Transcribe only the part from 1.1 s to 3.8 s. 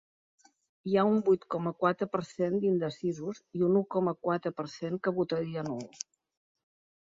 vuit coma quatre per cent d’indecisos i un